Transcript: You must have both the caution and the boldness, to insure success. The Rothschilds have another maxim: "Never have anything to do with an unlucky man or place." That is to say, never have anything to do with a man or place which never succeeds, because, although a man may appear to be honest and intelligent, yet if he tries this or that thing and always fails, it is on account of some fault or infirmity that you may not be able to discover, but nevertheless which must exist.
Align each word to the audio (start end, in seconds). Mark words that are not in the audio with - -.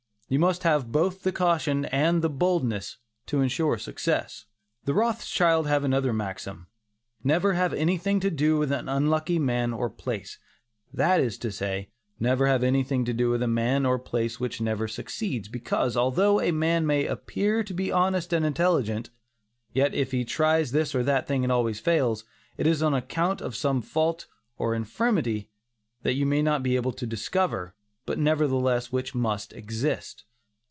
You 0.33 0.39
must 0.39 0.63
have 0.63 0.93
both 0.93 1.23
the 1.23 1.33
caution 1.33 1.83
and 1.83 2.21
the 2.21 2.29
boldness, 2.29 2.95
to 3.25 3.41
insure 3.41 3.77
success. 3.77 4.45
The 4.85 4.93
Rothschilds 4.93 5.67
have 5.67 5.83
another 5.83 6.13
maxim: 6.13 6.67
"Never 7.21 7.51
have 7.51 7.73
anything 7.73 8.21
to 8.21 8.31
do 8.31 8.57
with 8.57 8.71
an 8.71 8.87
unlucky 8.87 9.39
man 9.39 9.73
or 9.73 9.89
place." 9.89 10.37
That 10.93 11.19
is 11.19 11.37
to 11.39 11.51
say, 11.51 11.89
never 12.17 12.47
have 12.47 12.63
anything 12.63 13.03
to 13.03 13.13
do 13.13 13.29
with 13.29 13.43
a 13.43 13.47
man 13.49 13.85
or 13.85 13.99
place 13.99 14.39
which 14.39 14.61
never 14.61 14.87
succeeds, 14.87 15.49
because, 15.49 15.97
although 15.97 16.39
a 16.39 16.51
man 16.51 16.85
may 16.85 17.05
appear 17.05 17.61
to 17.65 17.73
be 17.73 17.91
honest 17.91 18.31
and 18.31 18.45
intelligent, 18.45 19.09
yet 19.73 19.93
if 19.93 20.13
he 20.13 20.23
tries 20.23 20.71
this 20.71 20.95
or 20.95 21.03
that 21.03 21.27
thing 21.27 21.43
and 21.43 21.51
always 21.51 21.81
fails, 21.81 22.23
it 22.55 22.65
is 22.65 22.81
on 22.81 22.93
account 22.93 23.41
of 23.41 23.53
some 23.53 23.81
fault 23.81 24.27
or 24.57 24.73
infirmity 24.75 25.49
that 26.03 26.13
you 26.13 26.25
may 26.25 26.41
not 26.41 26.63
be 26.63 26.77
able 26.77 26.93
to 26.93 27.05
discover, 27.05 27.75
but 28.03 28.17
nevertheless 28.17 28.91
which 28.91 29.13
must 29.13 29.53
exist. 29.53 30.25